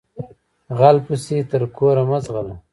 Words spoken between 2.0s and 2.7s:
مه ځغلهٔ